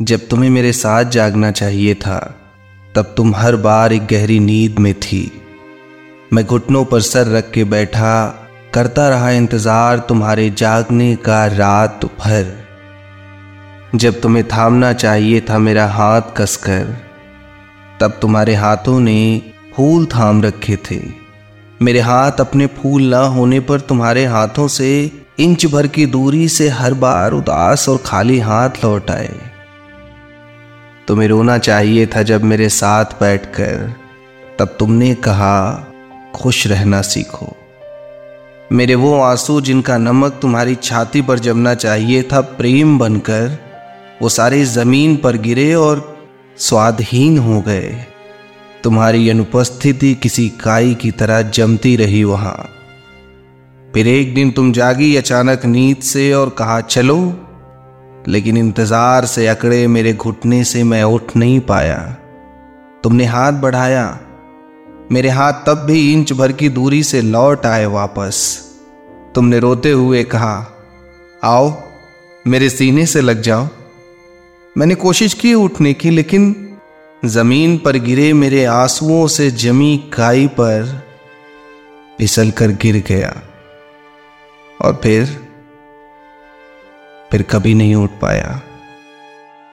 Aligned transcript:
जब 0.00 0.26
तुम्हें 0.28 0.50
मेरे 0.50 0.72
साथ 0.72 1.04
जागना 1.04 1.50
चाहिए 1.50 1.94
था, 1.94 2.18
तब 2.94 3.14
तुम 3.16 3.34
हर 3.34 3.56
बार 3.56 3.92
एक 3.92 4.06
गहरी 4.06 4.38
नींद 4.40 4.78
में 4.78 4.92
थी। 4.94 5.20
मैं 6.32 6.44
घुटनों 6.46 6.84
पर 6.84 7.00
सर 7.00 7.26
रख 7.26 7.50
के 7.50 7.64
बैठा, 7.64 8.26
करता 8.74 9.08
रहा 9.08 9.30
इंतज़ार 9.30 9.98
तुम्हारे 9.98 10.48
जागने 10.50 11.16
का 11.16 11.46
रात 11.46 12.04
भर। 12.20 12.54
जब 13.94 14.20
तुम्हें 14.20 14.44
थामना 14.48 14.92
चाहिए 14.92 15.40
था 15.40 15.58
मेरा 15.58 15.86
हाथ 15.86 16.34
कसकर, 16.36 16.96
तब 18.00 18.18
तुम्हारे 18.22 18.54
हाथों 18.54 19.00
ने 19.00 19.42
फूल 19.76 20.06
थाम 20.06 20.42
रखे 20.42 20.78
थे। 20.90 21.00
मेरे 21.82 22.00
हाथ 22.00 22.40
अपने 22.40 22.66
फूल 22.78 23.02
ना 23.02 23.24
होने 23.26 23.60
पर 23.60 23.80
तुम्हारे 23.80 24.24
हाथों 24.26 24.68
से 24.68 24.90
इंच 25.40 25.66
भर 25.66 25.86
की 25.86 26.06
दूरी 26.06 26.48
से 26.48 26.68
हर 26.68 26.94
बार 26.94 27.32
उदास 27.32 27.88
और 27.88 28.02
खाली 28.06 28.38
हाथ 28.38 28.84
लौट 28.84 29.10
आए। 29.10 29.57
तुम्हें 31.08 31.28
रोना 31.28 31.58
चाहिए 31.58 32.06
था 32.06 32.22
जब 32.22 32.42
मेरे 32.42 32.68
साथ 32.68 33.04
बैठकर। 33.04 33.94
तब 34.58 34.76
तुमने 34.78 35.14
कहा, 35.14 35.86
खुश 36.34 36.66
रहना 36.66 37.02
सीखो। 37.02 37.56
मेरे 38.72 38.94
वो 38.94 39.20
आँसू 39.20 39.60
जिनका 39.60 39.98
नमक 39.98 40.38
तुम्हारी 40.42 40.74
छाती 40.74 41.22
पर 41.22 41.38
जमना 41.38 41.74
चाहिए 41.74 42.22
था, 42.22 42.40
प्रेम 42.40 42.98
बनकर, 42.98 43.58
वो 44.22 44.28
सारे 44.28 44.64
ज़मीन 44.64 45.16
पर 45.16 45.36
गिरे 45.36 45.74
और 45.74 46.18
स्वादहीन 46.58 47.38
हो 47.38 47.60
गए। 47.60 48.06
तुम्हारी 48.84 49.30
अनुपस्थिति 49.30 50.14
किसी 50.14 50.48
काई 50.48 50.94
की 50.94 51.10
तरह 51.10 51.42
जमती 51.42 51.96
रही 51.96 52.24
वहाँ। 52.24 52.68
फिर 53.94 54.08
एक 54.08 54.34
दिन 54.34 54.50
तुम 54.50 54.72
जागी 54.72 55.16
अचानक 55.16 55.64
नींद 55.64 55.96
से 55.96 56.32
और 56.32 56.48
कहा, 56.48 56.80
चलो 56.80 57.44
लेकिन 58.28 58.56
इंतज़ार 58.56 59.24
से, 59.24 59.46
अकड़े 59.46 59.86
मेरे 59.86 60.12
घुटने 60.12 60.64
से 60.64 60.82
मैं 60.84 61.02
उठ 61.02 61.36
नहीं 61.36 61.60
पाया। 61.60 62.16
तुमने 63.02 63.24
हाथ 63.24 63.52
बढ़ाया। 63.52 64.18
मेरे 65.12 65.28
हाथ 65.28 65.52
तब 65.52 65.78
भी 65.78 66.12
इंच 66.12 66.32
भर 66.32 66.52
की 66.52 66.68
दूरी 66.68 67.02
से 67.02 67.22
लौट 67.22 67.66
आए 67.66 67.86
वापस। 67.86 68.64
तुमने 69.34 69.58
रोते 69.58 69.90
हुए 69.90 70.24
कहा, 70.24 70.66
आओ, 71.44 71.82
मेरे 72.46 72.68
सीने 72.70 73.06
से 73.06 73.20
लग 73.20 73.40
जाओ। 73.40 73.68
मैंने 74.76 74.94
कोशिश 74.94 75.34
की 75.34 75.54
उठने 75.54 75.92
की, 75.94 76.10
लेकिन 76.10 76.54
ज़मीन 77.24 77.78
पर 77.78 77.96
गिरे 77.96 78.32
मेरे 78.32 78.64
आंसुओं 78.64 79.26
से 79.26 79.50
जमी 79.50 79.96
काई 80.12 80.46
पर 80.46 81.02
फिसल 82.18 82.50
कर 82.50 82.68
गिर 82.68 83.04
गया। 83.08 83.42
और 84.80 85.00
फिर 85.02 85.47
फिर 87.38 87.46
कभी 87.50 87.74
नहीं 87.74 87.94
उठ 87.94 88.10
पाया। 88.10 88.62